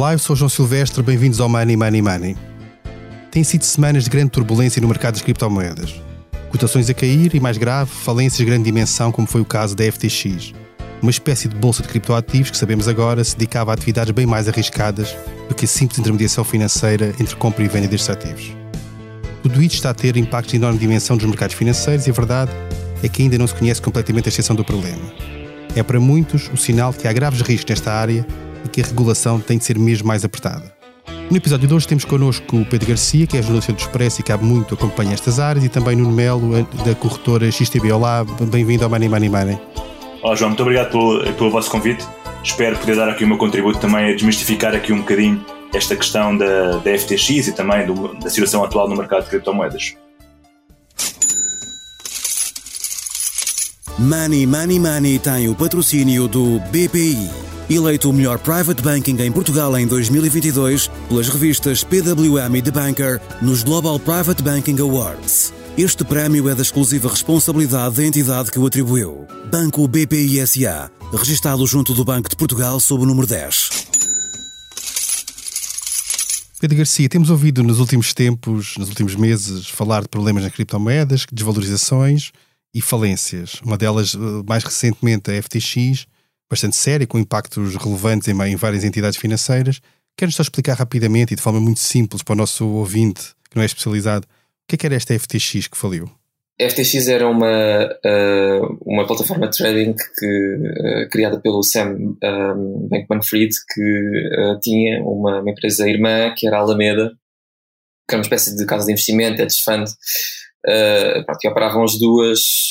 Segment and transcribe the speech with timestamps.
[0.00, 2.36] Olá, eu sou João Silvestre, bem-vindos ao Money Money Money.
[3.30, 6.00] Tem sido semanas de grande turbulência no mercado das criptomoedas.
[6.48, 9.84] Cotações a cair e, mais grave, falências de grande dimensão, como foi o caso da
[9.84, 10.54] FTX,
[11.02, 14.48] uma espécie de bolsa de criptoativos que sabemos agora se dedicava a atividades bem mais
[14.48, 15.14] arriscadas
[15.50, 18.56] do que a simples intermediação financeira entre compra e venda destes ativos.
[19.42, 22.52] Tudo isto está a ter impactos de enorme dimensão nos mercados financeiros e a verdade
[23.02, 25.02] é que ainda não se conhece completamente a extensão do problema.
[25.76, 28.26] É para muitos o sinal que há graves riscos nesta área
[28.64, 30.80] e que a regulação tem de ser mesmo mais apertada.
[31.30, 34.24] No episódio de hoje temos connosco o Pedro Garcia, que é jornalista do Expresso e
[34.24, 37.92] cabe muito acompanhar estas áreas, e também Nuno Melo, da corretora XTB.
[37.92, 39.58] Olá, bem-vindo ao Money Money Money.
[40.22, 42.04] Olá João, muito obrigado pelo, pelo vosso convite.
[42.42, 46.36] Espero poder dar aqui o meu contributo também a desmistificar aqui um bocadinho esta questão
[46.36, 49.94] da, da FTX e também do, da situação atual no mercado de criptomoedas.
[53.98, 59.76] Money Money Money tem o patrocínio do BPI eleito o melhor private banking em Portugal
[59.78, 65.52] em 2022 pelas revistas PWM e The Banker nos Global Private Banking Awards.
[65.78, 69.26] Este prémio é da exclusiva responsabilidade da entidade que o atribuiu.
[69.50, 73.70] Banco BPI SA, registado junto do Banco de Portugal sob o número 10.
[76.60, 81.24] Pedro Garcia, temos ouvido nos últimos tempos, nos últimos meses, falar de problemas nas criptomoedas,
[81.32, 82.32] desvalorizações
[82.74, 83.60] e falências.
[83.64, 86.06] Uma delas, eh, mais recentemente, a FTX,
[86.50, 89.80] bastante séria, com impactos relevantes em, em várias entidades financeiras.
[90.16, 93.62] Queres só explicar rapidamente e de forma muito simples para o nosso ouvinte que não
[93.62, 94.28] é especializado, o
[94.68, 96.08] que é que era esta FTX que faliu?
[96.60, 102.88] FTX era uma, uh, uma plataforma de trading que, uh, criada pelo Sam um, eh,
[102.88, 107.12] Bankman-Fried, que uh, tinha uma, uma, empresa irmã, que era a Alameda,
[108.06, 112.68] que era uma espécie de casa de investimento, hedge fund, uh, que operavam as duas,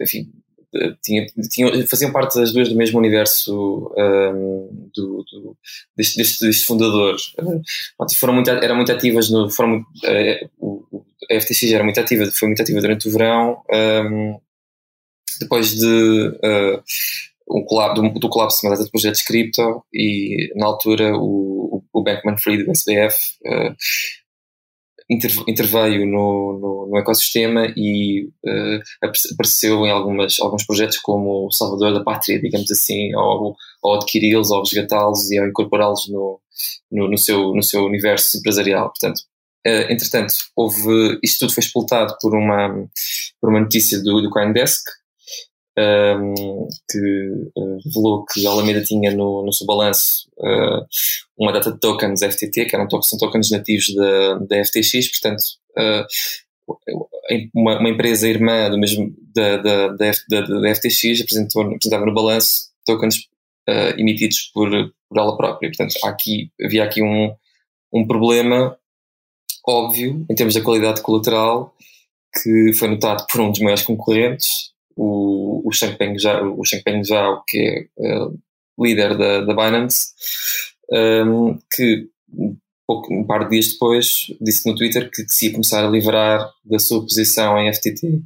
[0.00, 0.32] enfim,
[1.02, 5.56] tinha, tinha, faziam parte das duas do mesmo universo um, do, do,
[5.96, 7.16] deste, deste, deste fundador.
[8.16, 9.50] foram muito, eram muito ativas no.
[9.50, 13.62] Foram muito, uh, o, a FTX era muito ativa, foi muito ativa durante o verão.
[13.70, 14.38] Um,
[15.40, 15.86] depois de.
[15.86, 16.82] Uh,
[17.50, 22.64] um colapso, do, do colapso de projetos cripto e na altura o, o Bankman Fried,
[22.64, 23.76] o SBF, uh,
[25.12, 28.80] interveio no, no, no, ecossistema e uh,
[29.32, 33.56] apareceu em algumas, alguns projetos como o Salvador da Pátria, digamos assim, ou
[33.94, 36.40] adquiri-los, ou resgatá-los e ou incorporá-los no,
[36.90, 38.88] no, no, seu, no seu universo empresarial.
[38.88, 39.18] Portanto,
[39.66, 42.68] uh, entretanto, houve, isto tudo foi expultado por uma,
[43.40, 44.82] por uma notícia do, do CoinDesk,
[45.78, 50.86] um, que uh, revelou que a Alameda tinha no, no seu balanço uh,
[51.38, 55.44] uma data de tokens FTT, que eram são tokens nativos da, da FTX, portanto,
[55.78, 56.06] uh,
[57.54, 62.14] uma, uma, empresa irmã do mesmo, da, da, da, da, da FTX apresentou, apresentava no
[62.14, 63.28] balanço tokens
[63.96, 64.70] emitidos por,
[65.08, 65.70] por ela própria.
[65.70, 67.34] Portanto, aqui, havia aqui um,
[67.92, 68.76] um problema
[69.66, 71.74] óbvio em termos da qualidade colateral
[72.42, 76.64] que foi notado por um dos maiores concorrentes o, o Changpeng Zhao, o
[77.04, 78.38] Zhao que é uh,
[78.78, 80.12] líder da, da Binance,
[80.90, 82.08] um, ehm, que
[82.86, 85.90] pouco, um par de dias depois disse no Twitter que, que se ia começar a
[85.90, 88.22] livrar da sua posição em FTT,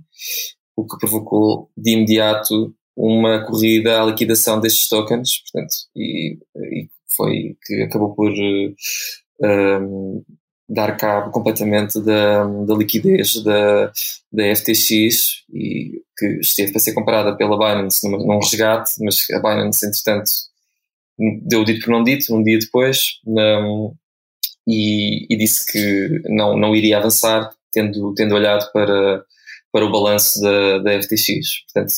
[0.76, 7.56] o que provocou de imediato uma corrida à liquidação destes tokens, portanto, e, e foi
[7.64, 8.74] que acabou por um,
[9.42, 10.22] ehm,
[10.68, 13.92] dar cabo completamente da, da liquidez da,
[14.32, 19.38] da FTX e que esteve para ser comprada pela Binance num, num resgate, mas a
[19.38, 20.30] Binance, entretanto,
[21.42, 23.94] deu o dito por não dito, um dia depois, um,
[24.66, 29.24] e, e, disse que não, não iria avançar, tendo, tendo olhado para,
[29.70, 31.64] para o balanço da, da FTX.
[31.72, 31.92] Portanto,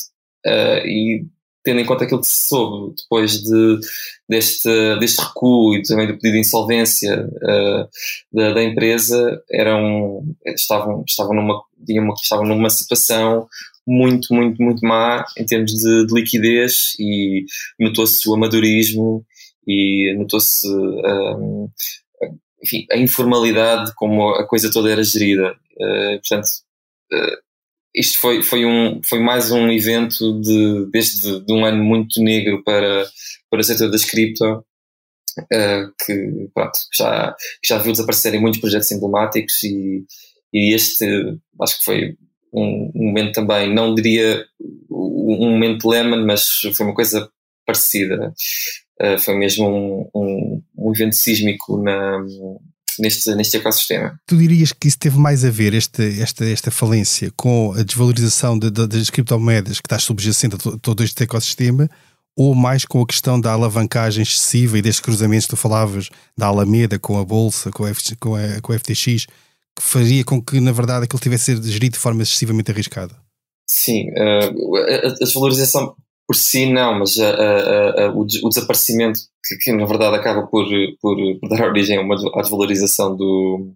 [0.45, 1.25] uh, e
[1.63, 3.79] tendo em conta aquilo que se soube depois de,
[4.27, 4.69] deste,
[4.99, 7.89] deste recuo e também do pedido de insolvência uh,
[8.31, 13.47] da, da, empresa, eram, estavam, estavam, numa, digamos, estavam numa situação
[13.89, 17.45] muito, muito, muito má em termos de, de liquidez e
[17.79, 19.25] notou-se o amadorismo
[19.67, 21.69] e notou-se um,
[22.91, 25.55] a informalidade como a coisa toda era gerida.
[25.73, 26.47] Uh, portanto,
[27.13, 27.37] uh,
[27.95, 32.63] isto foi, foi, um, foi mais um evento de, desde de um ano muito negro
[32.63, 33.05] para,
[33.49, 37.35] para o setor das cripto, uh, que pronto, já,
[37.65, 40.05] já viu desaparecerem muitos projetos emblemáticos e,
[40.53, 41.05] e este
[41.61, 42.17] acho que foi
[42.53, 44.45] um, um momento também, não diria
[44.89, 47.29] um momento Lehman, mas foi uma coisa
[47.65, 48.33] parecida.
[49.01, 52.19] Uh, foi mesmo um, um, um evento sísmico na,
[52.99, 54.19] neste, neste ecossistema.
[54.27, 58.59] Tu dirias que isso teve mais a ver, esta, esta, esta falência, com a desvalorização
[58.59, 61.89] de, de, das criptomoedas que está subjacente a todo este ecossistema,
[62.35, 66.47] ou mais com a questão da alavancagem excessiva e destes cruzamentos que tu falavas da
[66.47, 69.27] Alameda com a Bolsa, com a, com a, com a FTX,
[69.79, 73.15] que faria com que, na verdade, aquilo tivesse de ser gerido de forma excessivamente arriscada?
[73.65, 74.75] Sim, uh,
[75.07, 75.95] a, desvalorização
[76.27, 77.17] por si não, mas
[78.13, 80.67] o, desaparecimento que, que, na verdade acaba por,
[81.01, 81.17] por,
[81.49, 83.73] dar origem a uma à desvalorização do,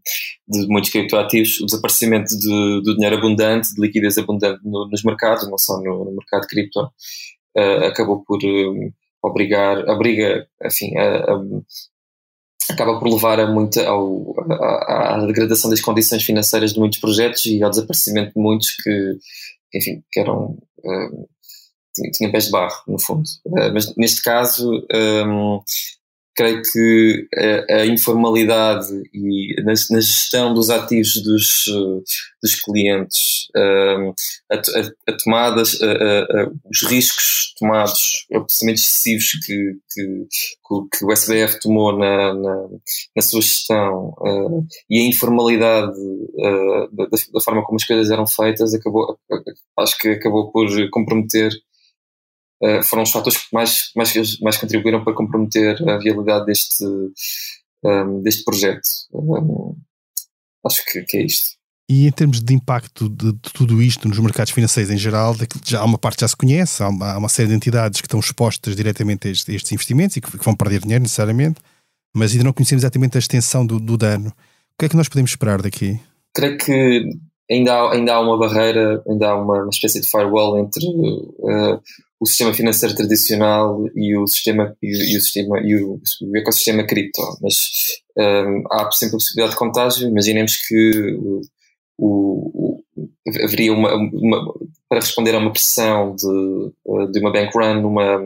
[0.47, 5.49] de muitos criptoativos, o desaparecimento de, do dinheiro abundante, de liquidez abundante no, nos mercados,
[5.49, 6.79] não só no, no mercado cripto,
[7.57, 8.91] uh, acabou por um,
[9.23, 11.41] obrigar, obriga, enfim, a,
[12.69, 17.45] acaba por levar a muita ao, à, à degradação das condições financeiras de muitos projetos
[17.45, 19.17] e ao desaparecimento de muitos que,
[19.73, 21.29] enfim, que eram uh,
[22.13, 23.23] tinha pés de barro, no fundo.
[23.45, 25.59] Uh, mas neste caso, um,
[26.35, 27.27] creio que
[27.69, 31.65] a, a informalidade e na, na, gestão dos ativos dos,
[32.41, 34.13] dos clientes, um,
[34.51, 35.79] a, a, a tomadas,
[36.69, 40.27] os riscos tomados, os procedimentos excessivos que, que,
[40.97, 42.67] que, o SBF tomou na, na,
[43.15, 48.27] na sua gestão uh, e a informalidade uh, da, da, forma como as coisas eram
[48.27, 49.17] feitas, acabou,
[49.79, 51.51] acho que acabou por comprometer
[52.63, 57.11] eh, foram os fatores que mais, mais, mais contribuíram para comprometer a viabilidade deste, um,
[57.85, 58.87] ehm, deste projeto.
[59.13, 59.75] Um,
[60.65, 61.57] acho que, que, é isto.
[61.89, 65.81] E em termos de impacto de, de, tudo isto nos mercados financeiros em geral, já
[65.81, 68.07] há uma parte que já se conhece, há uma, há uma série de entidades que
[68.07, 71.59] estão expostas diretamente a estes, a estes investimentos e que, que, vão perder dinheiro necessariamente,
[72.15, 74.29] mas ainda não conhecemos exatamente a extensão do, do dano.
[74.29, 75.99] O que é que nós podemos esperar daqui?
[76.33, 77.09] Creio que
[77.49, 81.81] ainda há, ainda há uma barreira, ainda há uma, uma espécie de firewall entre uh,
[82.19, 86.85] o sistema financeiro tradicional e o sistema e, e o sistema e o, o, ecossistema
[86.85, 90.07] cripto, mas um, há sempre a possibilidade de contágio.
[90.07, 91.41] Imaginemos que o,
[91.97, 92.83] o,
[93.43, 94.53] haveria uma, uma,
[94.87, 98.21] para responder a uma pressão de, de uma bank run numa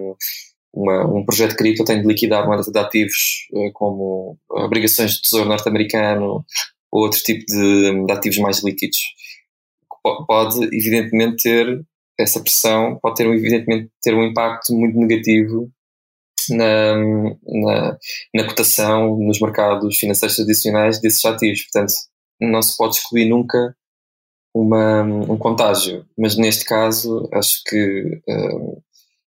[0.74, 5.22] uma, um projeto cripto tem de liquidar uma data de ativos eh, como obrigações de
[5.24, 6.46] tesouro norte-americano
[6.92, 9.00] ou outro tipo de, de ativos mais líquidos.
[10.28, 11.86] Pode, evidentemente, ter
[12.20, 15.72] essa pressão pode ter, evidentemente, ter um impacto muito negativo
[16.50, 16.96] na,
[17.46, 17.98] na,
[18.34, 21.64] na cotação nos mercados financeiros tradicionais desses ativos.
[21.64, 21.94] Portanto,
[22.42, 23.76] não se pode excluir nunca
[24.54, 28.84] uma, um contágio, mas neste caso acho que uh,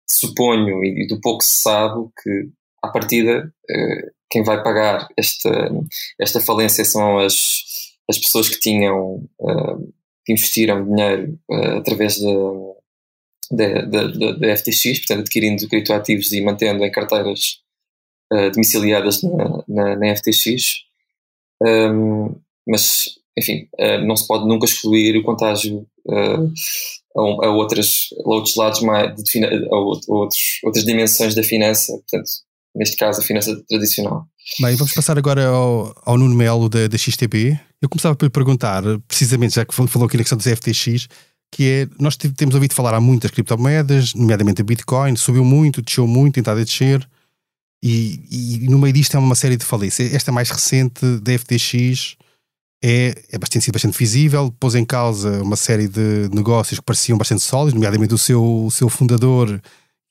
[0.09, 2.49] suponho e do pouco se sabe que
[2.83, 5.71] à partida uh, quem vai pagar esta,
[6.19, 7.63] esta falência são as,
[8.09, 9.93] as pessoas que tinham uh,
[10.25, 12.19] que investiram dinheiro uh, através
[13.51, 17.61] da, FTX, portanto adquirindo criptoativos e mantendo em carteiras
[18.51, 20.85] domiciliadas na, na, na FTX.
[21.61, 22.33] Um,
[22.67, 23.67] mas, enfim,
[24.07, 25.85] não se pode nunca excluir o contágio
[27.15, 32.31] a, outras, a outros lados, mais de, a, outros, outras dimensões da finança, portanto,
[32.75, 34.27] neste caso a finança tradicional.
[34.59, 37.59] Bem, vamos passar agora ao, ao Nuno Melo da, da XTB.
[37.81, 41.07] Eu começava por lhe perguntar, precisamente, já que falou aqui na questão dos FTX,
[41.51, 46.07] que é, nós temos ouvido falar há muitas criptomoedas, nomeadamente a Bitcoin, subiu muito, desceu
[46.07, 47.07] muito, tentado a descer,
[47.81, 50.13] e, e, no meio disto há uma série de falências.
[50.13, 52.15] Esta mais recente da FTX
[52.81, 57.43] é, é bastante, bastante visível, pôs em causa uma série de negócios que pareciam bastante
[57.43, 59.61] sólidos, nomeadamente o seu, o seu fundador,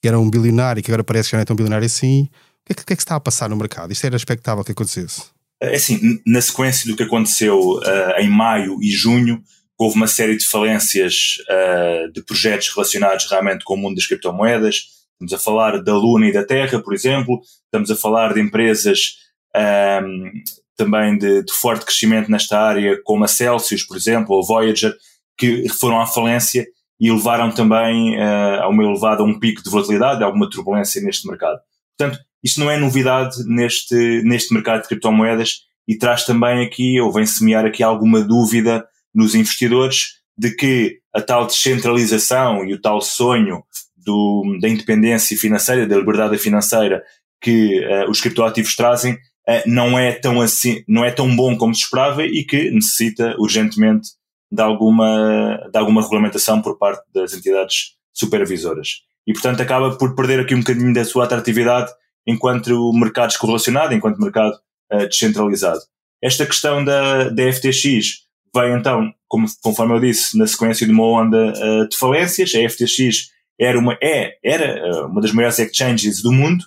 [0.01, 2.29] que era um bilionário, que agora parece que já não é tão bilionário assim,
[2.63, 3.93] o que é que, que, é a passar no mercado?
[3.93, 5.25] Isto era expectável que acontecesse?
[5.61, 9.43] É assim, na sequência do que aconteceu uh, em maio e junho,
[9.79, 14.87] houve uma série de falências uh, de projetos relacionados realmente com o mundo das criptomoedas.
[15.13, 17.41] Estamos a falar da Luna e da Terra, por exemplo.
[17.65, 19.19] Estamos a falar de empresas
[19.55, 20.33] um, ehm,
[20.77, 24.93] também de, de, forte crescimento nesta área, como a Celsius, por exemplo, ou Voyager,
[25.39, 26.67] que foram à falência
[26.99, 31.61] e levaram também uh, a uma elevada, um pico de volatilidade, alguma turbulência neste mercado.
[31.97, 37.13] Portanto, isto não é novidade neste, neste mercado de criptomoedas e traz também aqui, ou
[37.13, 38.85] vem semear aqui alguma dúvida
[39.15, 43.63] nos investidores de que a tal descentralização e o tal sonho
[43.97, 47.03] do, da independência financeira, da liberdade financeira
[47.41, 51.75] que uh, os criptoativos trazem, uh, não é tão assim, não é tão bom como
[51.75, 54.11] se esperava e que necessita urgentemente
[54.51, 59.03] de alguma, de alguma regulamentação por parte das entidades supervisoras.
[59.27, 61.91] E, portanto, acaba por perder aqui um bocadinho da sua atratividade
[62.27, 64.55] enquanto mercado descorrelacionado, enquanto mercado
[64.93, 65.81] uh, descentralizado.
[66.23, 68.23] Esta questão da, da FTX
[68.55, 72.53] veio então, como, conforme eu disse, na sequência de uma onda uh, de falências.
[72.55, 76.65] A FTX era uma, é, era uh, uma das maiores exchanges do mundo.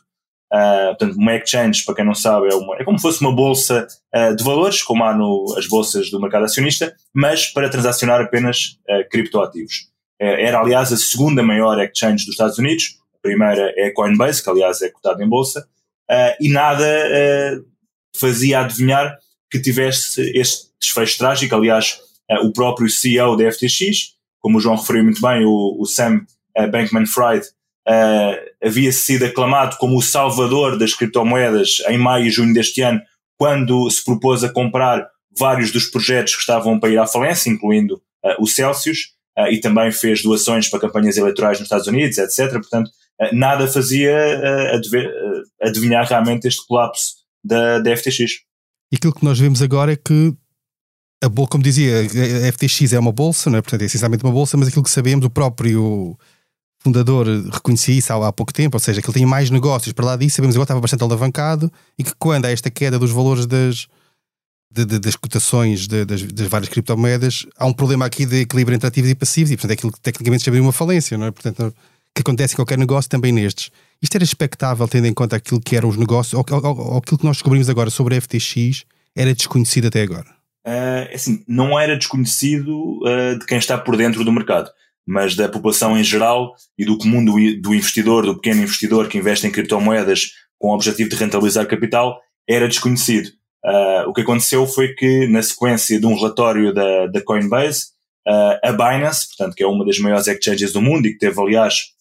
[0.53, 3.35] Uh, portanto, uma exchange, para quem não sabe, é, uma, é como se fosse uma
[3.35, 8.21] bolsa uh, de valores, como há no, as bolsas do mercado acionista, mas para transacionar
[8.21, 8.77] apenas
[9.11, 9.89] criptoativos.
[10.19, 14.81] era, aliás, a segunda maior exchange dos Estados Unidos, primeira é a Coinbase, que aliás
[14.83, 15.67] é cotada em bolsa,
[16.09, 17.65] uh, e nada uh,
[18.15, 19.17] fazia adivinhar
[19.49, 21.55] que tivesse este desfecho trágico.
[21.55, 25.85] Aliás, uh, o próprio CEO da FTX, como o João referiu muito bem, o, o
[25.87, 26.21] Sam
[26.55, 27.47] Bankman-Fried,
[28.63, 33.01] havia sido aclamado como o salvador das criptomoedas em maio e junho deste ano,
[33.37, 38.01] quando se propôs a comprar vários dos projetos que estavam para ir à falência, incluindo
[38.39, 39.15] o Celsius,
[39.49, 42.53] e também fez doações para campanhas eleitorais nos Estados Unidos, etc.
[42.53, 48.19] Portanto, eh, nada fazia eh, eh, adivinhar realmente este colapso da, da FTX.
[48.91, 50.33] E aquilo que nós vemos agora é que
[51.23, 53.61] a bolsa, como dizia, a FTX é uma bolsa, não é?
[53.61, 56.17] portanto é essencialmente uma bolsa, mas aquilo que sabemos, o próprio
[56.79, 60.05] fundador reconhecia isso há, há pouco tempo, ou seja, que ele tinha mais negócios para
[60.05, 63.47] lá disso, sabemos agora estava bastante alavancado e que quando há esta queda dos valores
[63.47, 63.87] das,
[64.69, 68.75] de, de, das cotações de, das, das, várias criptomoedas, há um problema aqui de equilíbrio
[68.75, 71.25] entre ativos e passivos e portanto é aquilo que tecnicamente se chama uma falência, não
[71.25, 71.31] é?
[71.31, 71.73] Portanto,
[72.15, 73.69] que acontece em qualquer negócio, também nestes.
[74.01, 77.17] Isto era expectável, tendo em conta aquilo que eram os negócios, ou, ou, ou aquilo
[77.17, 80.27] que nós descobrimos agora sobre a FTX era desconhecido até agora?
[80.65, 84.71] Uh, assim, não era desconhecido uh, de quem está por dentro do mercado,
[85.05, 89.17] mas da população em geral e do comum do, do investidor, do pequeno investidor que
[89.17, 93.27] investe em criptomoedas com o objetivo de rentabilizar capital, era desconhecido.
[93.63, 97.93] Uh, o que aconteceu foi que, na sequência de um relatório da, da Coinbase,
[98.63, 101.94] a Binance, portanto, que é uma das maiores exchanges do mundo e que teve, aliás,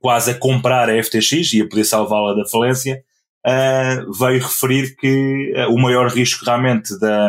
[0.00, 3.02] quase a comprar a FTX e a poder salvá-la da falência,
[3.46, 7.28] uh, veio referir que uh, o maior risco realmente da,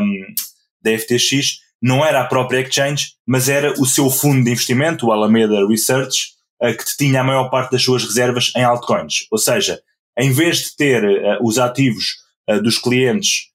[0.82, 5.12] da FTX não era a própria exchange, mas era o seu fundo de investimento, o
[5.12, 6.30] Alameda Research,
[6.62, 9.28] uh, que tinha a maior parte das suas reservas em altcoins.
[9.32, 9.82] Ou seja,
[10.18, 11.04] em vez de ter
[11.42, 12.18] os ativos
[12.62, 13.48] dos clientes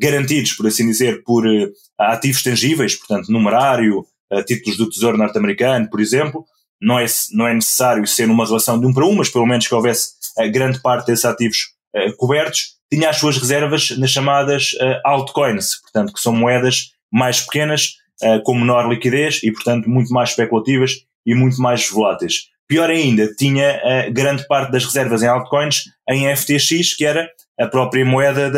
[0.00, 1.44] garantidos, por assim dizer, por
[1.98, 4.02] ativos tangíveis, portanto, numerário,
[4.46, 6.46] títulos do Tesouro norte-americano, por exemplo,
[6.82, 9.68] não é, não é necessário ser numa relação de um para um, mas pelo menos
[9.68, 14.72] que houvesse uh, grande parte desses ativos uh, cobertos, tinha as suas reservas nas chamadas
[14.74, 18.00] uh, altcoins, portanto, que são moedas mais pequenas,
[18.44, 20.92] com menor liquidez e, portanto, muito mais especulativas
[21.26, 22.50] e muito mais voláteis.
[22.68, 28.04] Pior ainda, tinha grande parte das reservas em altcoins em FTX, que era a própria
[28.04, 28.48] moeda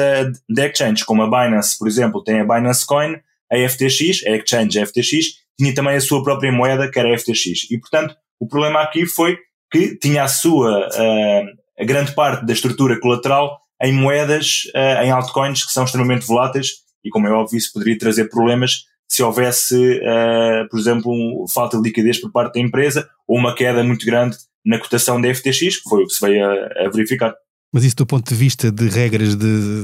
[0.50, 3.16] da, exchange, como a Binance, por exemplo, tem a Binance Coin,
[3.50, 7.70] a FTX, a exchange FTX, tinha também a sua própria moeda, que era a FTX.
[7.70, 9.38] E, portanto, o problema aqui foi
[9.70, 11.46] que tinha a sua, uh,
[11.80, 16.84] a grande parte da estrutura colateral em moedas, uh, em altcoins, que são extremamente voláteis,
[17.04, 21.76] e como é óbvio, isso poderia trazer problemas se houvesse, uh, por exemplo, um, falta
[21.76, 25.82] de liquidez por parte da empresa ou uma queda muito grande na cotação da FTX,
[25.82, 27.34] que foi o que se veio a, a verificar.
[27.73, 29.82] Mas isso do ponto de vista de regras de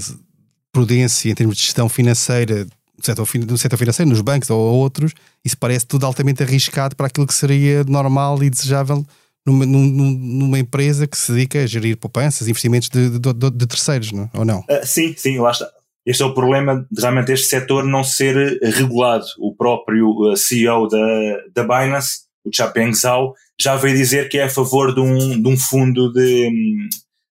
[0.72, 2.66] prudência em termos de gestão financeira
[3.07, 5.12] setor, no setor financeiro, nos bancos ou outros,
[5.45, 9.04] isso parece tudo altamente arriscado para aquilo que seria normal e desejável
[9.47, 14.30] numa, numa empresa que se dedica a gerir poupanças, investimentos de, de, de, terceiros, não?
[14.35, 14.61] ou não?
[14.61, 15.69] Uh, sim, sim, lá está.
[16.07, 19.26] Este é o problema de realmente este setor não ser regulado.
[19.38, 24.50] O próprio CEO da, da Binance, o Chapeng Zhao, já veio dizer que é a
[24.50, 26.49] favor de um, de um fundo de.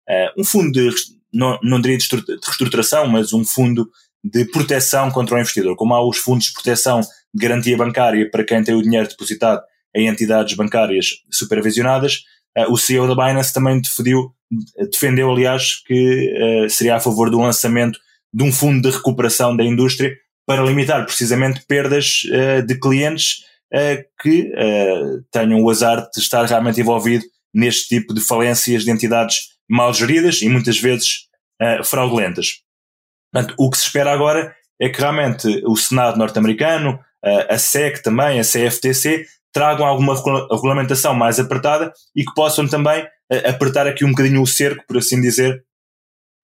[0.09, 0.89] Uh, um fundo de.
[1.31, 2.07] Não, não diria de
[2.43, 3.87] reestruturação, mas um fundo
[4.27, 8.43] de proteção contra o investidor, como há os fundos de proteção de garantia bancária para
[8.43, 9.61] quem tem o dinheiro depositado
[9.95, 12.23] em entidades bancárias supervisionadas,
[12.57, 14.33] uh, o CEO da Binance também defendeu,
[14.91, 17.99] defendeu aliás, que uh, seria a favor do lançamento
[18.33, 23.45] de um fundo de recuperação da indústria para limitar precisamente perdas uh, de clientes
[24.21, 24.53] que
[25.31, 30.41] tenham o azar de estar realmente envolvido neste tipo de falências de entidades mal geridas
[30.41, 31.27] e muitas vezes
[31.83, 32.61] fraudulentas.
[33.35, 36.97] Portanto, o que se espera agora é que realmente o Senado norte-americano,
[37.49, 40.15] a SEC também, a CFTC, tragam alguma
[40.51, 43.05] regulamentação mais apertada e que possam também
[43.45, 45.63] apertar aqui um bocadinho o cerco, por assim dizer,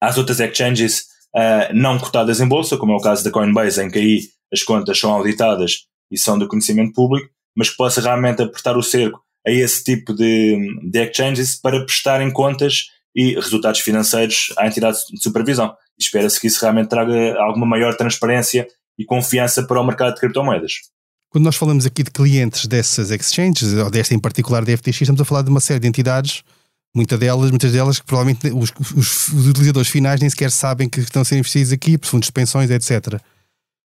[0.02, 1.06] às outras exchanges
[1.36, 4.22] uh, não cotadas em bolsa, como é o caso da Coinbase, em que aí
[4.52, 8.84] as contas são auditadas e são de conhecimento público, mas que possa realmente apertar o
[8.84, 14.98] cerco a esse tipo de, de exchanges para prestarem contas e resultados financeiros à entidade
[15.12, 15.76] de supervisão.
[16.00, 18.68] Espera-se que isso realmente traga alguma maior transparência
[18.98, 20.74] e confiança para o mercado de criptomoedas.
[21.30, 25.22] Quando nós falamos aqui de clientes dessas exchanges, ou desta em particular da FTX, estamos
[25.22, 26.44] a falar de uma série de entidades,
[26.94, 31.00] muitas delas, muitas delas que provavelmente os, os, os utilizadores finais nem sequer sabem que
[31.00, 33.20] estão a ser investidos aqui, por fundos de pensões, etc.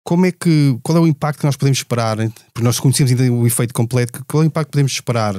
[0.04, 2.16] Como é que, qual é o impacto que nós podemos esperar?
[2.52, 5.34] Porque nós conhecemos ainda o efeito completo, qual é o impacto que podemos esperar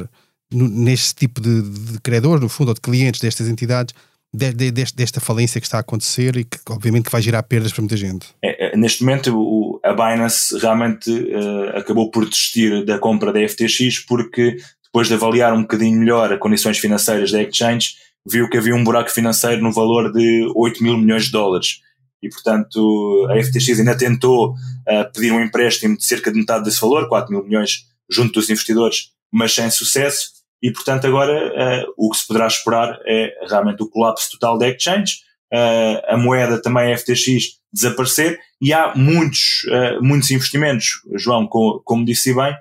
[0.52, 3.96] neste tipo de, de credores, no fundo, ou de clientes destas entidades,
[4.36, 7.72] de, de, desta falência que está a acontecer e que, obviamente, que vai gerar perdas
[7.72, 8.28] para muita gente?
[8.44, 13.48] É, é, neste momento, o, a Binance realmente uh, acabou por desistir da compra da
[13.48, 18.58] FTX porque depois de avaliar um bocadinho melhor as condições financeiras da exchange, viu que
[18.58, 21.82] havia um buraco financeiro no valor de 8 mil milhões de dólares.
[22.24, 26.80] E, portanto, a FTX ainda tentou uh, pedir um empréstimo de cerca de metade desse
[26.80, 30.35] valor, 4 mil milhões, junto dos investidores, mas sem sucesso.
[30.66, 34.68] E, portanto, agora uh, o que se poderá esperar é realmente o colapso total da
[34.68, 35.18] exchange,
[35.54, 38.40] uh, a moeda também FTX desaparecer.
[38.60, 39.62] E há muitos,
[40.02, 42.56] muitos investimentos, João, como, como disse bem,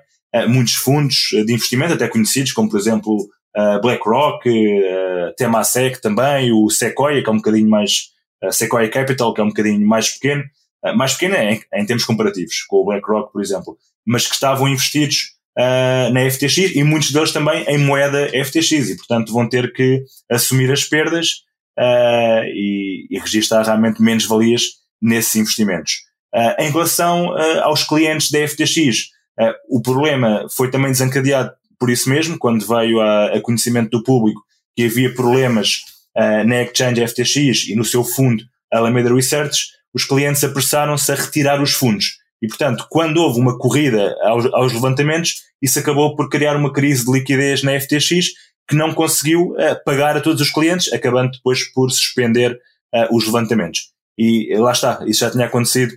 [0.49, 3.17] muitos fundos de investimento, até conhecidos, como por exemplo
[3.81, 8.09] BlackRock, uh, Temasek também, o Sequoia, que é um bocadinho mais,
[8.51, 10.43] Sequoia Capital, que é um bocadinho mais pequeno,
[10.95, 15.35] mais pequeno em, em termos comparativos com o BlackRock, por exemplo, mas que estavam investidos
[15.57, 20.03] uh, na FTX e muitos deles também em moeda FTX e, portanto, vão ter que
[20.29, 21.43] assumir as perdas
[21.77, 24.63] uh, e, e registrar realmente menos valias
[25.01, 25.93] nesses investimentos.
[26.33, 27.33] Uh, em relação
[27.63, 29.13] aos clientes da FTX,
[29.69, 34.41] o problema foi também desencadeado por isso mesmo, quando veio a, a conhecimento do público
[34.75, 35.81] que havia problemas
[36.45, 41.73] na Exchange FTX e no seu fundo Alameda Research, os clientes apressaram-se a retirar os
[41.73, 42.17] fundos.
[42.45, 47.03] E, portanto, quando houve uma corrida aos, aos, levantamentos, isso acabou por criar uma crise
[47.03, 48.27] de liquidez na FTX
[48.69, 52.51] que não conseguiu uh, pagar a todos os clientes, acabando depois por suspender
[52.93, 53.89] uh, os levantamentos.
[54.15, 55.91] E lá está, isso já tinha acontecido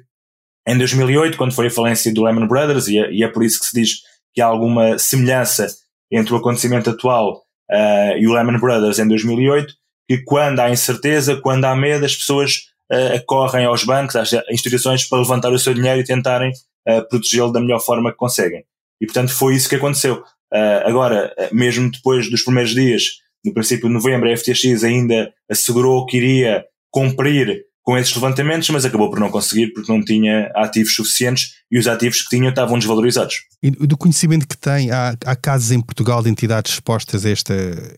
[0.66, 3.60] em 2008, quando foi a falência do Lehman Brothers, e é, e é por isso
[3.60, 3.98] que se diz
[4.32, 5.68] que há alguma semelhança
[6.10, 9.74] entre o acontecimento atual uh, e o Lehman Brothers em 2008,
[10.08, 15.04] que quando há incerteza, quando há medo, as pessoas uh, acorrem aos bancos, às instituições,
[15.04, 16.50] para levantar o seu dinheiro e tentarem
[16.88, 18.64] uh, protegê-lo da melhor forma que conseguem.
[19.00, 20.22] E, portanto, foi isso que aconteceu.
[20.52, 26.06] Uh, agora, mesmo depois dos primeiros dias, no princípio de novembro, a FTX ainda assegurou
[26.06, 30.94] que iria cumprir com esses levantamentos, mas acabou por não conseguir porque não tinha ativos
[30.94, 33.36] suficientes e os ativos que tinha estavam desvalorizados.
[33.62, 37.54] E do conhecimento que tem, há, há casos em Portugal de entidades expostas a esta,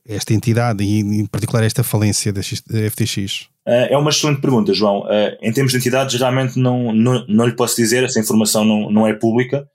[0.07, 3.48] esta entidade e, em particular, a esta falência da FTX?
[3.66, 5.05] Eh, é uma excelente pergunta, João.
[5.11, 8.92] Eh, em termos de entidades, realmente não, não, não lhe posso dizer, essa informação não,
[8.92, 9.66] não é pública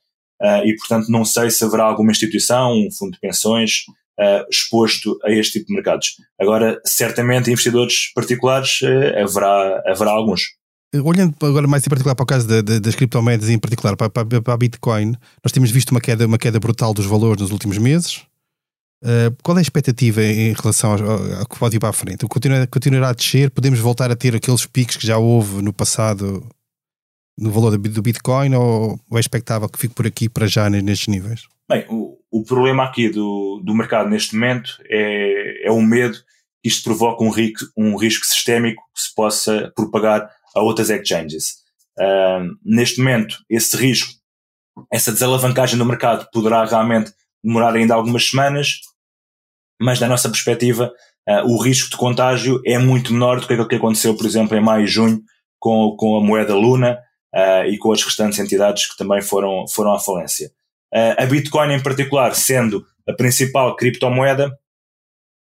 [0.42, 3.82] eh, e, portanto, não sei se haverá alguma instituição, um fundo de pensões,
[4.50, 6.16] exposto a este tipo de mercados.
[6.40, 8.80] Agora, certamente, investidores particulares
[9.22, 10.42] haverá, haverá alguns.
[11.04, 14.54] Olhando agora mais em particular para o caso das criptomoedas, em particular para, para, para
[14.54, 18.24] a Bitcoin, nós temos visto uma queda, uma queda brutal dos valores nos últimos meses.
[19.04, 22.26] Uh, qual é a expectativa em relação ao, ao, que pode ir para a frente?
[22.26, 23.52] Continua, continuará a descer?
[23.52, 26.48] Podemos voltar a ter aqueles picos que já houve no passado
[27.38, 31.44] no valor do Bitcoin ou é expectável que fique por aqui para já nestes níveis?
[31.70, 36.18] Bem, o, o problema aqui do, do mercado neste momento é, é o medo
[36.62, 41.64] que isto provoca um risco, um risco sistémico que se possa propagar a outras exchanges.
[41.98, 44.12] Uh, neste momento, esse risco,
[44.92, 48.82] essa desalavancagem do mercado poderá realmente demorar ainda algumas semanas,
[49.82, 50.92] mas da nossa perspectiva,
[51.30, 54.58] uh, o risco de contágio é muito menor do que aquilo que aconteceu, por exemplo,
[54.58, 55.24] em maio e junho
[55.58, 57.00] com, com a moeda Luna
[57.34, 60.52] uh, e com as restantes entidades que também foram, foram à falência.
[60.96, 64.58] Uh, a Bitcoin, em particular, sendo a principal criptomoeda,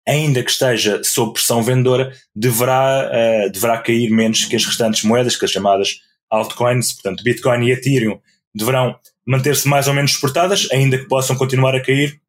[0.09, 3.09] ainda que esteja sob pressão vendedora, deverá,
[3.53, 8.19] deverá cair menos que as restantes moedas, que as chamadas altcoins, portanto, Bitcoin e Ethereum,
[8.53, 12.21] deverão manter-se mais ou menos exportadas, ainda que possam continuar a cair,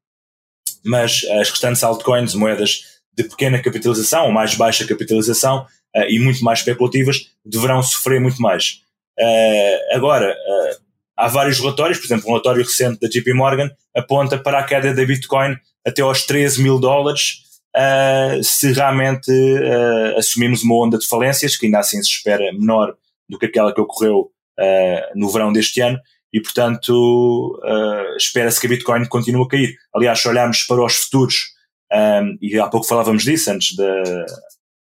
[0.86, 6.44] mas as restantes altcoins, moedas de pequena capitalização ou mais baixa capitalização uh, e muito
[6.44, 8.82] mais especulativas, deverão sofrer muito mais.
[9.20, 10.83] Uh, agora, uh,
[11.16, 14.94] há vários relatórios, por exemplo, um relatório recente da JP Morgan aponta para a queda
[14.94, 17.44] da Bitcoin até aos 13 mil dólares
[18.44, 19.32] se realmente
[20.16, 22.96] assumirmos uma onda de falências, que ainda assim se espera menor
[23.28, 24.32] do que aquela que ocorreu
[25.16, 26.00] no verão deste ano,
[26.34, 29.78] e, portanto, uh, espera-se que a Bitcoin continue a cair.
[29.94, 31.54] Aliás, se olharmos para os futuros,
[31.94, 34.26] um, e há pouco falávamos disso antes, de,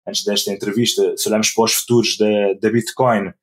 [0.05, 3.33] antes desta entrevista, se olharmos para os futuros da, da Bitcoin uh,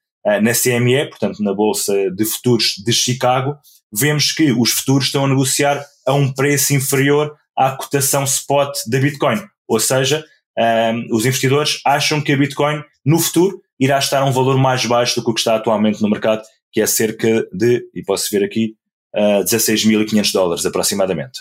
[0.40, 3.56] na CME, portanto, na Bolsa de Futuros de Chicago,
[3.92, 8.98] vemos que os futuros estão a negociar a um preço inferior à cotação spot da
[8.98, 9.40] Bitcoin.
[9.68, 10.24] Ou seja,
[10.58, 14.58] um, ehm, os investidores acham que a Bitcoin, no futuro, irá estar a um valor
[14.58, 16.42] mais baixo do que o que está atualmente no mercado
[16.76, 18.74] que é cerca de, e posso ver aqui,
[19.14, 21.40] uh, 16.500 dólares aproximadamente.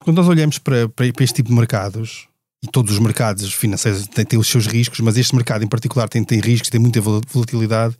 [0.00, 2.28] Quando nós olhamos para, para, para, este tipo de mercados,
[2.62, 6.08] e todos os mercados financeiros têm, têm, os seus riscos, mas este mercado em particular
[6.08, 7.96] tem, tem riscos, tem muita volatilidade.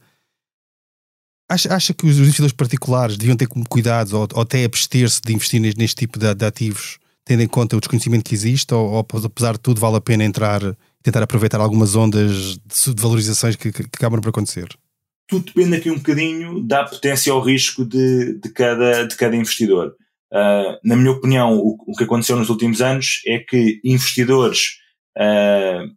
[1.51, 5.61] Acha, acha que os investidores particulares deviam ter cuidado ou, ou até abster-se de investir
[5.61, 9.07] neste, neste tipo de, de, ativos, tendo em conta o desconhecimento que existe, ou, ou,
[9.25, 10.61] apesar de tudo vale a pena entrar
[11.03, 14.69] tentar aproveitar algumas ondas de, de valorizações que, que, que acabam por acontecer?
[15.31, 19.95] tudo depende aqui um bocadinho da potência ao risco de, de, cada, de cada investidor.
[20.33, 24.79] uh, na minha opinião, o, o, que aconteceu nos últimos anos é que investidores,
[25.17, 25.89] uh,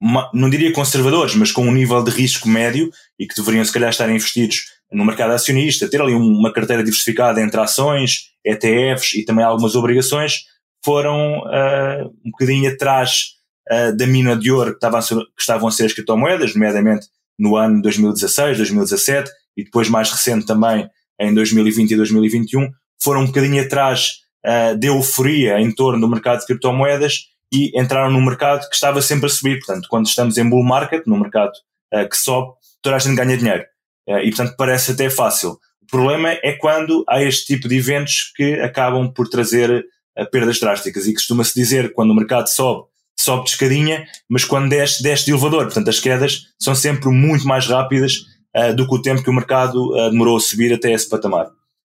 [0.00, 3.72] uma, não diria conservadores, mas com um nível de risco médio e que deveriam se
[3.72, 9.24] calhar estar investidos no mercado acionista, ter ali uma carteira diversificada entre ações, ETFs e
[9.24, 10.44] também algumas obrigações,
[10.84, 13.34] foram uh, um bocadinho atrás
[13.72, 16.54] uh, da mina de ouro que, estavam a ser, que estavam a ser as criptomoedas,
[16.54, 17.06] nomeadamente
[17.38, 22.70] no ano 2016, 2017 e depois mais recente também em 2020 e 2021,
[23.02, 28.10] foram um bocadinho atrás uh, de euforia em torno do mercado de criptomoedas e entraram
[28.10, 29.58] num mercado que estava sempre a subir.
[29.58, 31.52] Portanto, quando estamos em bull market, num mercado
[31.94, 33.64] uh, que sobe, toda a gente ganha dinheiro.
[34.08, 35.58] Uh, e, portanto, parece até fácil.
[35.82, 39.84] O problema é quando há este tipo de eventos que acabam por trazer
[40.30, 41.06] perdas drásticas.
[41.06, 42.86] E costuma-se dizer quando o mercado sobe,
[43.18, 45.64] sobe de escadinha, mas quando desce, desce de elevador.
[45.64, 48.18] Portanto, as quedas são sempre muito mais rápidas
[48.56, 51.48] uh, do que o tempo que o mercado uh, demorou a subir até esse patamar.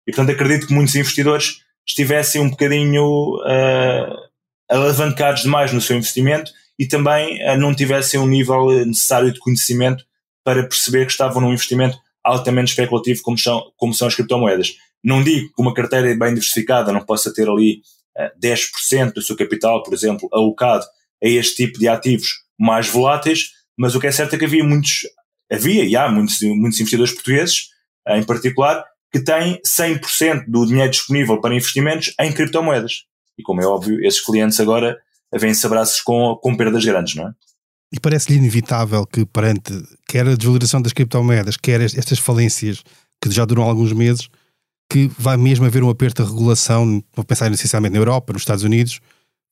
[0.08, 4.16] E, portanto, acredito que muitos investidores estivessem um bocadinho uh,
[4.70, 10.04] alavancados demais no seu investimento e também não tivessem um nível necessário de conhecimento
[10.44, 14.76] para perceber que estavam num investimento altamente especulativo como são, como são as criptomoedas.
[15.04, 17.82] Não digo que uma carteira bem diversificada não possa ter ali
[18.42, 20.86] 10% do seu capital, por exemplo, alocado
[21.24, 24.64] a este tipo de ativos mais voláteis, mas o que é certo é que havia
[24.64, 25.02] muitos,
[25.52, 27.70] havia e há muitos, muitos investidores portugueses,
[28.08, 33.06] eh, em particular, que têm 100% do dinheiro disponível para investimentos em criptomoedas.
[33.38, 34.98] E como é óbvio, esses clientes agora
[35.34, 37.32] vêm-se abraços com, com perdas grandes, não é?
[37.94, 39.72] E parece-lhe inevitável que, perante
[40.08, 42.84] quer a desvalorização das criptomoedas, quer estas falências
[43.22, 44.28] que já duram alguns meses,
[44.90, 48.64] que vai mesmo haver um aperto de regulação, vou pensar essencialmente na Europa, nos Estados
[48.64, 49.00] Unidos,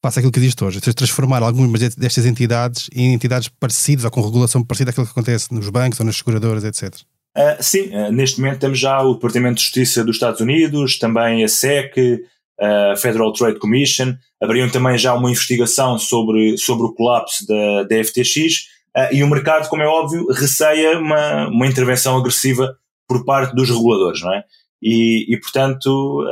[0.03, 4.63] faça aquilo que existe hoje, transformar algumas destas entidades em entidades parecidas ou com regulação
[4.63, 6.95] parecida àquilo que acontece nos bancos ou nas seguradoras, etc.
[6.95, 6.99] Uh,
[7.35, 11.43] ah, sim, uh, neste momento temos já o Departamento de Justiça dos Estados Unidos, também
[11.43, 12.23] a SEC,
[12.61, 18.03] a Federal Trade Commission, abriram também já uma investigação sobre, sobre o colapso da, da
[18.03, 22.75] FTX uh, e o mercado, como é óbvio, receia uma, uma intervenção agressiva
[23.07, 24.43] por parte dos reguladores, não é?
[24.81, 26.25] E, e portanto,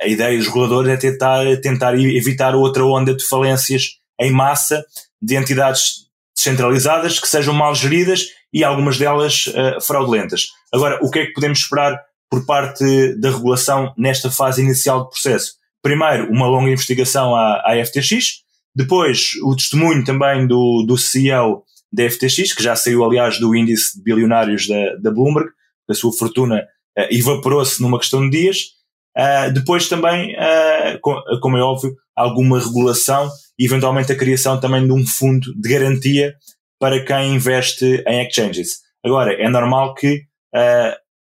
[0.00, 4.84] a ideia dos reguladores é tentar, tentar evitar outra onda de falências em massa
[5.20, 6.04] de entidades
[6.36, 10.48] descentralizadas que sejam mal geridas e algumas delas uh, fraudulentas.
[10.72, 15.10] Agora, o que é que podemos esperar por parte da regulação nesta fase inicial do
[15.10, 15.54] processo?
[15.82, 18.42] Primeiro, uma longa investigação à, à FTX,
[18.74, 23.96] depois o testemunho também do, do CEO da FTX, que já saiu, aliás, do índice
[23.96, 25.50] de bilionários da, da Bloomberg,
[25.88, 26.64] a sua fortuna
[26.98, 28.74] uh, evaporou-se numa questão de dias,
[29.16, 34.92] Uh, depois também, uh, como é óbvio, alguma regulação e eventualmente a criação também de
[34.92, 36.34] um fundo de garantia
[36.80, 38.80] para quem investe em exchanges.
[39.04, 40.22] Agora, é normal que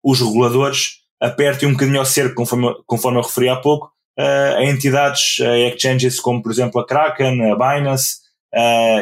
[0.02, 5.40] os reguladores apertem um bocadinho ao cerco, conforme, conforme eu referi há pouco, a entidades,
[5.40, 8.16] a exchanges como, por exemplo, a Kraken, a Binance,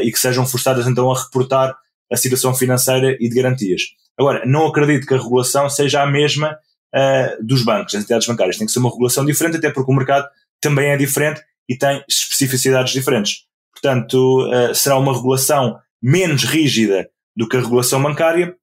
[0.02, 1.74] e que sejam forçadas então a reportar
[2.12, 3.82] a situação financeira e de garantias.
[4.18, 6.58] Agora, não acredito que a regulação seja a mesma
[6.94, 8.58] uh, dos bancos, das entidades bancárias.
[8.58, 10.28] Tem que ser uma regulação diferente, até porque o mercado
[10.60, 13.44] também é diferente e tem especificidades diferentes.
[13.72, 18.54] Portanto, uh, será uma regulação menos rígida do que a regulação bancária,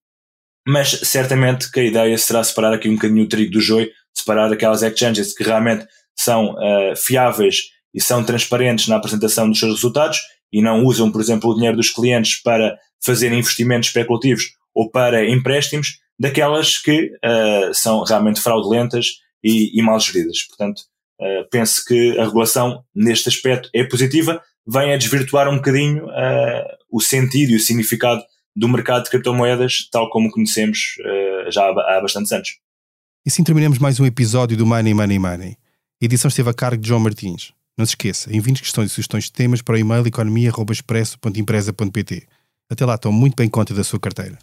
[0.67, 4.51] mas certamente que a ideia será separar aqui um bocadinho o trigo do joio, separar
[4.51, 10.19] aquelas exchanges que realmente são uh, fiáveis e são transparentes na apresentação dos seus resultados
[10.51, 14.43] e não usam, por exemplo, o dinheiro dos clientes para fazer investimentos especulativos
[14.75, 19.05] ou para empréstimos, daquelas que uh, são realmente fraudulentas
[19.41, 20.43] e, e mal geridas.
[20.47, 20.81] Portanto,
[21.21, 26.07] uh, penso que a regulação neste aspecto é positiva, vem a desvirtuar um bocadinho
[26.91, 28.21] o sentido e o significado
[28.57, 30.95] do mercado de criptomoedas, tal como conhecemos
[31.51, 32.57] já há, há bastantes anos.
[33.23, 35.57] E assim terminamos mais um episódio do Money Money Money.
[36.01, 37.53] A edição esteve a cargo de João Martins.
[37.77, 42.27] Não se esqueça, envie-nos questões e sugestões de temas para o e-mail economia.expresso.empresa.pt.
[42.69, 44.39] Até lá, tome muito bem conta da sua carteira.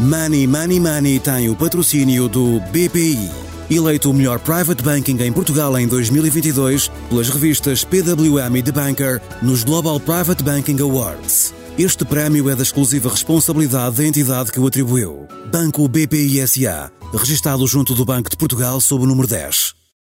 [0.00, 3.28] Money Money Money tem o patrocínio do BPI.
[3.68, 9.20] Eleito o melhor private banking em Portugal em 2022 pelas revistas PWM e The Banker
[9.42, 11.52] nos Global Private Banking Awards.
[11.76, 15.26] Este prémio é da exclusiva responsabilidade da entidade que o atribuiu.
[15.50, 19.77] Banco BPI SA, registado junto do Banco de Portugal sob o número 10.